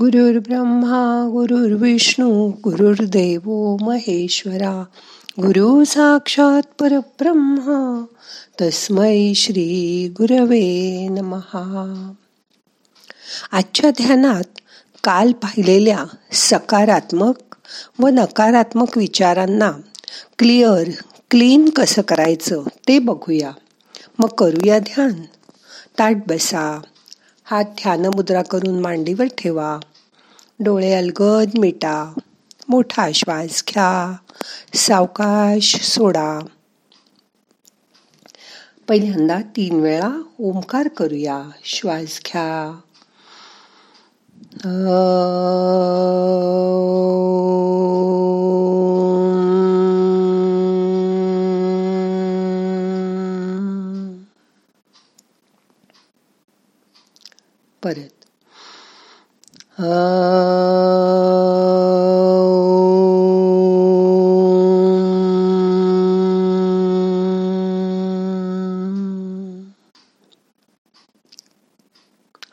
ब्रह्मा 0.00 1.28
गुरुर्विष्णू 1.32 2.48
गुरुर्देव 2.48 3.76
महेश्वरा 3.80 4.84
गुरु 5.40 5.84
साक्षात 5.84 6.62
परब्रह्मा 6.78 8.04
तस्मै 8.60 9.32
श्री 9.34 10.08
गुरवे 10.18 11.08
नमहा. 11.08 12.12
आजच्या 13.52 13.90
ध्यानात 13.90 14.58
काल 15.04 15.32
पाहिलेल्या 15.32 16.04
सकारात्मक 16.32 17.54
व 17.98 18.08
नकारात्मक 18.08 18.98
विचारांना 18.98 19.72
क्लिअर 20.38 20.90
क्लीन 21.30 21.68
कसं 21.68 22.02
करायचं 22.02 22.62
ते 22.88 22.98
बघूया. 22.98 23.50
मग 24.18 24.28
करूया 24.28 24.78
ध्यान. 24.78 25.12
ताट 25.98 26.16
बसा. 26.26 26.80
हात 27.52 27.64
ध्यानमुद्रा 27.64 28.42
करून 28.42 28.80
मांडीवर 28.80 29.24
ठेवा. 29.38 29.78
डोळे 30.60 30.92
अलगद 30.92 31.58
मिटा. 31.58 32.18
मोठा 32.68 33.08
श्वास 33.14 33.64
घ्या. 33.68 34.16
सावकाश 34.74 35.76
सोडा. 35.82 36.38
पहिल्यांदा 38.88 39.40
तीन 39.56 39.80
वेळा 39.80 40.22
ओंकार 40.40 40.88
करूया. 40.88 41.42
श्वास 41.64 42.20
घ्या. 42.26 42.80
परत. 57.82 58.08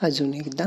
अजून 0.01 0.33
एकदा. 0.33 0.65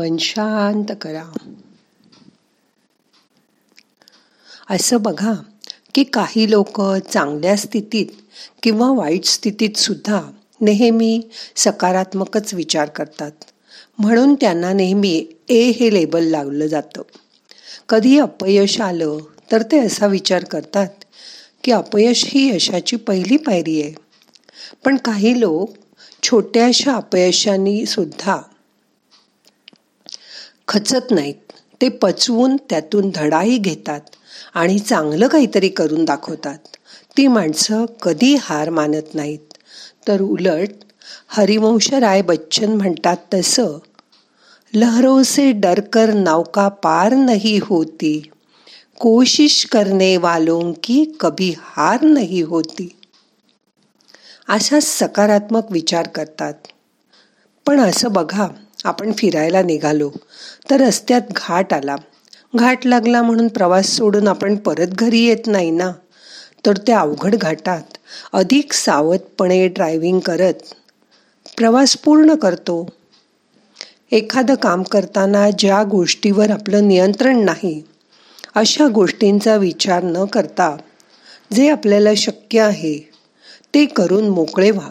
मन 0.00 0.16
शांत 0.16 0.94
करा. 1.00 1.24
असं 4.70 5.02
बघा 5.02 5.32
की 5.94 6.04
काही 6.04 6.50
लोक 6.50 6.82
चांगल्या 6.82 7.56
स्थितीत 7.56 8.06
किंवा 8.62 8.92
वाईट 8.92 9.24
स्थितीत 9.24 9.76
सुद्धा 9.76 10.22
नेहमी 10.60 11.20
सकारात्मकच 11.56 12.54
विचार 12.54 12.88
करतात. 12.88 13.32
म्हणून 13.98 14.34
त्यांना 14.34 14.72
नेहमी 14.72 15.26
ए 15.48 15.70
हे 15.70 15.94
लेबल 15.94 16.24
लावलं 16.24 16.66
जातं. 16.66 17.02
कधी 17.88 18.18
अपयश 18.18 18.80
आलं 18.80 19.18
तर 19.52 19.62
ते 19.62 19.78
असा 19.78 20.06
विचार 20.06 20.44
करतात 20.44 20.88
की 21.64 21.72
अपयश 21.72 22.24
ही 22.28 22.54
यशाची 22.54 22.96
पहिली 22.96 23.36
पायरी 23.36 23.82
आहे. 23.82 23.94
पण 24.84 24.96
काही 24.96 25.40
लोक 25.40 25.70
छोट्याशा 26.22 26.94
अपयशांनी 26.94 27.86
सुद्धा 27.86 28.42
खचत 30.70 31.10
नाहीत. 31.10 31.52
ते 31.82 31.88
पचवून 31.88 32.56
त्यातून 32.56 33.10
धडाही 33.14 33.58
घेतात 33.58 34.00
आणि 34.54 34.78
चांगलं 34.78 35.28
काहीतरी 35.28 35.68
करून 35.68 36.04
दाखवतात. 36.04 36.58
ती 37.16 37.26
माणसं 37.26 37.84
कधी 38.02 38.36
हार 38.40 38.70
मानत 38.70 39.14
नाहीत. 39.14 39.54
तर 40.08 40.20
उलट 40.20 40.68
हरिवंश 41.28 41.94
राय 41.94 42.22
बच्चन 42.22 42.72
म्हणतात 42.72 43.16
तसं 43.34 43.78
लहरों 44.74 45.22
से 45.22 45.52
डरकर 45.52 46.12
नौका 46.12 46.68
पार 46.68 47.12
नहीं 47.12 47.60
होती. 47.62 48.30
कोशिश 48.98 49.66
करने 49.66 50.16
वालों 50.16 50.72
की 50.82 51.04
कभी 51.20 51.54
हार 51.58 52.02
नहीं 52.02 52.46
होती. 52.46 52.96
असा 54.48 54.78
सकारात्मक 54.82 55.72
विचार 55.72 56.06
करतात. 56.06 56.54
पण 57.66 57.80
असं 57.80 58.12
बघा 58.12 58.48
आपण 58.84 59.12
फिरायला 59.18 59.62
निघालो 59.62 60.10
तर 60.70 60.80
रस्त्यात 60.80 61.32
घाट 61.36 61.72
आला. 61.72 61.96
घाट 62.56 62.86
लागला 62.86 63.22
म्हणून 63.22 63.48
प्रवास 63.48 63.86
सोडून 63.86 64.28
आपण 64.28 64.56
परत 64.56 64.94
घरी 64.98 65.20
येत 65.20 65.46
नाही 65.46 65.70
ना? 65.70 65.90
तर 66.66 66.76
त्या 66.76 67.00
अवघड 67.00 67.34
घाटात 67.34 67.96
अधिक 68.32 68.72
सावधपणे 68.72 69.66
ड्रायव्हिंग 69.68 70.18
करत 70.20 70.74
प्रवास 71.56 71.96
पूर्ण 71.96 72.34
करतो. 72.34 72.86
एखादं 74.12 74.54
काम 74.54 74.82
करताना 74.82 75.48
ज्या 75.50 75.82
गोष्टीवर 75.82 76.50
आपलं 76.50 76.88
नियंत्रण 76.88 77.44
नाही 77.44 77.82
अशा 78.54 78.86
गोष्टींचा 78.88 79.56
विचार 79.56 80.02
न 80.02 80.24
करता 80.24 80.76
जे 81.52 81.68
आपल्याला 81.68 82.10
शक्य 82.16 82.60
आहे 82.60 82.98
ते 83.74 83.84
करून 83.86 84.28
मोकळे 84.28 84.70
व्हा. 84.70 84.90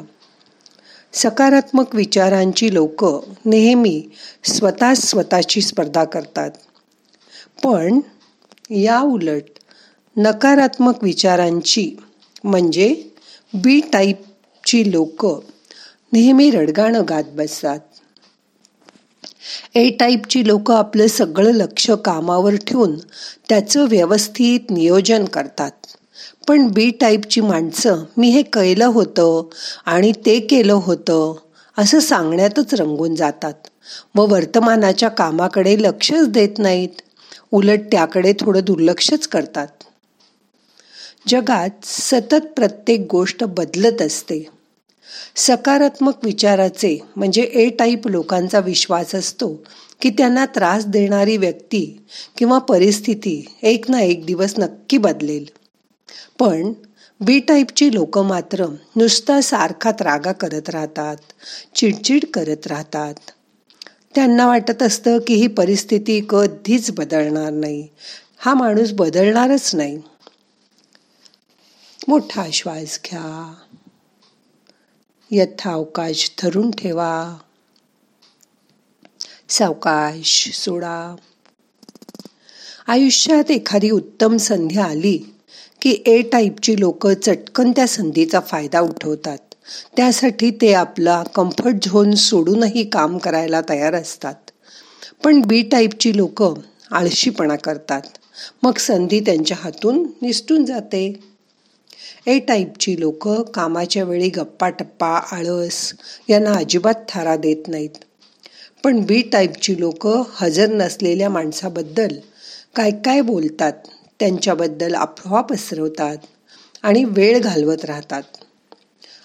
सकारात्मक 1.14 1.96
विचारांची 1.96 2.74
लोक 2.74 3.06
नेहमी 3.46 4.02
स्वतः 4.44 4.94
स्वतःची 4.94 5.62
स्पर्धा 5.62 6.04
करतात. 6.04 6.52
पण 7.64 8.00
या 8.70 9.00
उलट 9.00 9.44
नकारात्मक 10.18 11.04
विचारांची 11.04 11.96
म्हणजे 12.44 13.04
बी 13.54 13.82
टाईपची 13.94 14.92
लोक 14.92 15.26
नेहमी 16.14 16.52
रडगाणं 16.52 17.04
गात 17.10 17.24
बसतात. 17.34 17.80
ए 19.76 19.90
टाईपची 19.90 20.48
लोक 20.48 20.72
आपलं 20.72 21.08
सगळं 21.08 21.52
लक्ष 21.52 21.92
कामावर 21.92 22.56
ठेवून 22.56 22.98
त्याचं 23.50 23.88
व्यवस्थित 23.90 24.72
नियोजन 24.72 25.26
करतात. 25.26 25.72
पण 26.48 26.68
बी 26.68 26.90
टाईपची 26.90 27.42
माणसं 27.42 28.04
मी 28.18 28.30
हे 28.30 28.42
केलं 28.42 28.86
होतं 28.86 29.44
आणि 29.86 30.12
ते 30.12 30.40
केलं 30.40 30.74
होतं 30.74 31.34
असं 31.78 32.00
सांगण्यातच 32.00 32.74
रंगून 32.74 33.16
जातात. 33.16 33.54
व 34.16 34.26
वर्तमानाच्या 34.26 35.10
कामाकडे 35.10 35.82
लक्षच 35.82 36.28
देत 36.30 36.58
नाहीत. 36.58 37.02
उलट 37.52 37.80
त्याकडे 37.92 38.34
थोडं 38.40 38.62
दुर्लक्षच 38.64 39.28
करतात. 39.28 39.68
जगात 41.28 41.70
सतत 41.84 42.48
प्रत्येक 42.56 43.08
गोष्ट 43.12 43.44
बदलत 43.44 44.02
असते. 44.02 44.50
सकारात्मक 45.36 46.26
विचाराचे 46.26 46.98
म्हणजे 47.16 47.42
ए 47.42 47.70
टाईप 47.70 48.08
लोकांचा 48.08 48.60
विश्वास 48.60 49.16
असतो 49.16 49.64
की 50.02 50.10
त्यांना 50.10 50.46
त्रास 50.46 50.86
देणारी 50.86 51.38
व्यक्ती 51.38 52.04
किंवा 52.38 52.58
परिस्थिती 52.58 53.46
एक 53.62 53.90
ना 53.90 54.02
एक 54.02 54.26
दिवस 54.26 54.54
नक्की 54.58 54.98
बदलेल. 54.98 55.46
पण 56.40 56.74
बी 57.20 57.40
टाईपची 57.40 57.94
लोक 57.94 58.18
मात्र 58.18 58.66
नुसता 58.96 59.42
सारखा 59.42 59.92
त्रागा 59.92 60.32
करत 60.32 60.70
राहतात 60.70 61.16
चिडचिड 61.76 62.26
करत 62.34 62.68
राहतात. 62.68 63.14
त्यांना 64.16 64.48
वाटत 64.48 64.84
असतं 64.84 65.18
की 65.28 65.34
ही 65.34 65.48
परिस्थिती 65.48 66.26
कधीच 66.30 66.92
बदलणार 66.92 67.50
नाही. 67.50 67.88
हा 68.38 68.54
माणूस 68.54 68.92
बदलणारच 68.92 69.76
नाही. 69.76 70.02
मोठा 72.08 72.46
श्वास 72.54 73.00
घ्या. 73.06 73.54
यथावकाश 75.32 76.32
धरून 76.42 76.72
ठेवा. 76.72 77.38
सावकाश 79.50 80.50
सोडा. 80.54 81.16
आयुष्यात 82.88 83.52
एखादी 83.52 83.90
उत्तम 83.90 84.38
संधी 84.38 84.80
आली 84.80 85.20
की 85.82 86.04
ए 86.06 86.22
टाईपची 86.22 86.80
लोक 86.80 87.08
चटकन 87.08 87.72
त्या 87.72 87.88
संधीचा 87.88 88.40
फायदा 88.40 88.80
उठवतात. 88.80 89.38
त्यासाठी 89.98 90.52
ते 90.52 90.74
आपला 90.74 91.24
कम्फर्ट 91.36 91.76
झोन 91.84 92.16
सोडूनही 92.16 92.84
काम 92.84 93.18
करायला 93.18 93.62
तयार 93.70 93.94
असतात. 93.94 94.36
पण 95.24 95.42
बी 95.42 95.62
टाईपची 95.62 96.18
लोक 96.18 96.44
आळशीपणा 96.92 97.56
करतात. 97.56 98.02
मग 98.64 98.78
संधी 98.78 99.20
त्यांच्या 99.20 99.58
हातून 99.62 100.04
निसटून 100.22 100.66
जाते. 100.66 101.20
ए 102.28 102.40
टाईपची 102.40 103.00
लोक 103.00 103.28
कामाच्या 103.28 104.04
वेळी 104.04 104.30
गप्पा 104.30 104.70
टप्पा 104.70 105.08
आळस 105.08 105.94
यांना 106.30 106.54
अजिबात 106.54 106.94
थारा 107.10 107.36
देत 107.36 107.68
नाहीत. 107.68 107.90
पण 108.84 109.00
बी 109.00 109.22
टाईपची 109.22 109.80
लोक 109.80 110.08
हजर 110.32 110.70
नसलेल्या 110.70 111.30
माणसाबद्दल 111.30 112.16
काय 112.76 112.92
काय 112.92 113.22
बोलतात? 113.22 113.74
त्यांच्याबद्दल 114.20 114.96
अफवा 114.96 115.42
पसरवतात 115.42 116.18
आणि 116.84 117.04
वेळ 117.04 117.40
घालवत 117.40 117.86
राहतात. 117.86 118.24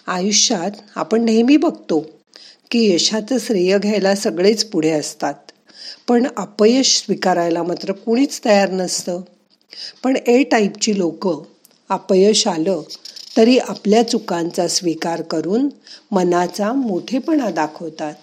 आयुष्यात 0.06 0.70
आपण 0.94 1.24
नेहमी 1.24 1.56
बघतो 1.56 2.06
की 2.70 2.94
यशाचं 2.94 3.38
श्रेय 3.38 3.78
घ्यायला 3.78 4.14
सगळेच 4.14 4.64
पुढे 4.64 4.90
असतात. 4.90 5.34
पण 6.08 6.26
अपयश 6.36 6.96
स्वीकारायला 6.98 7.62
मात्र 7.62 7.92
कुणीच 7.92 8.40
तयार 8.44 8.70
नसतं. 8.70 9.20
पण 10.02 10.16
ए 10.16 10.42
टाईपची 10.42 10.98
लोक 10.98 11.28
अपयश 11.90 12.46
आलं 12.48 12.82
तरी 13.36 13.58
आपल्या 13.58 14.08
चुकांचा 14.08 14.68
स्वीकार 14.68 15.22
करून 15.22 15.68
मनाचा 16.10 16.72
मोठेपणा 16.72 17.50
दाखवतात. 17.50 18.14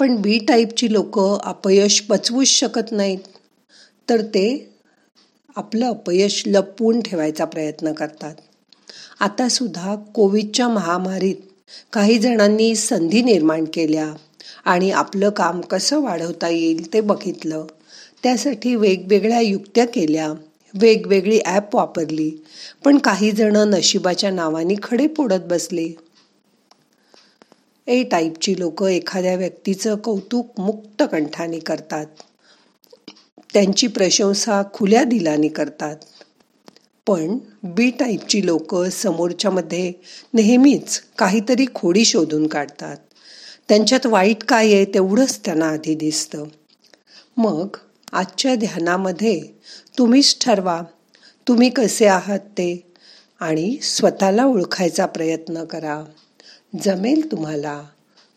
पण 0.00 0.16
बी 0.16 0.38
टाईपची 0.38 0.92
लोक 0.92 1.18
अपयश 1.20 2.00
पचवूच 2.00 2.46
शकत 2.48 2.92
नाहीत. 2.92 3.18
तर 4.08 4.22
ते 4.22 4.70
आपलं 5.56 5.86
अपयश 5.86 6.42
लपवून 6.46 7.00
ठेवायचा 7.00 7.44
प्रयत्न 7.44 7.92
करतात. 7.92 8.34
आता 9.20 9.48
सुद्धा 9.48 9.94
कोविडच्या 10.14 10.68
महामारीत 10.68 11.36
काही 11.92 12.18
जणांनी 12.18 12.74
संधी 12.76 13.22
निर्माण 13.22 13.64
केल्या 13.64 14.12
आणि 14.64 14.90
आपलं 14.90 15.30
काम 15.30 15.60
कसं 15.60 16.00
वाढवता 16.00 16.48
येईल 16.48 16.92
ते 16.92 17.00
बघितलं. 17.00 17.66
त्यासाठी 18.22 18.74
वेगवेगळ्या 18.76 19.40
युक्त्या 19.40 19.86
केल्या 19.86 20.32
वेगवेगळी 20.74 21.40
ॲप 21.44 21.76
वापरली 21.76 22.30
पण 22.84 22.98
काही 22.98 23.30
जण 23.30 23.56
नशिबाच्या 23.56 24.30
नावाने 24.30 24.74
खडे 24.82 25.06
पोडत 25.06 25.46
बसले. 25.48 25.88
ए 27.86 28.02
टाईपची 28.02 28.58
लोक 28.58 28.82
एखाद्या 28.82 29.34
व्यक्तीचं 29.34 29.96
कौतुक 29.96 30.60
मुक्त 30.60 31.02
कंठाने 31.12 31.58
करतात. 31.58 32.06
त्यांची 33.54 33.86
प्रशंसा 33.86 34.62
खुल्या 34.72 35.04
दिलाने 35.04 35.48
करतात. 35.48 35.96
पण 37.06 37.38
बी 37.62 37.90
टाईपची 37.90 38.46
लोक 38.46 38.76
समोरच्यामध्ये 38.76 39.92
नेहमीच 40.34 41.02
काहीतरी 41.18 41.66
खोडी 41.74 42.04
शोधून 42.04 42.46
काढतात. 42.46 42.96
त्यांच्यात 43.68 44.06
वाईट 44.06 44.44
काय 44.44 44.66
आहे 44.66 44.84
तेवढंच 44.84 45.40
त्यांना 45.44 45.68
आधी 45.68 45.94
दिसतं. 45.94 46.44
मग 47.36 47.76
आजच्या 48.12 48.54
ध्यानामध्ये 48.54 49.42
तुम्हीच 49.98 50.44
ठरवा 50.44 50.82
तुम्ही 51.48 51.70
कसे 51.70 52.06
आहात 52.06 52.38
ते 52.38 52.92
आणि 53.40 53.78
स्वतःला 53.82 54.44
ओळखायचा 54.44 55.06
प्रयत्न 55.06 55.64
करा. 55.64 56.04
जमेल 56.82 57.32
तुम्हाला. 57.32 57.82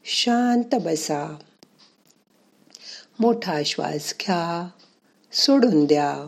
शांत 0.06 0.76
बसा. 0.76 1.36
मोठा 3.20 3.62
श्वास 3.66 4.14
घ्या. 4.22 4.68
सोडून 5.32 5.86
द्या. 5.86 6.28